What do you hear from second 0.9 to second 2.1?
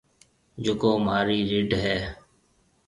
مهارِي رڍ هيَ۔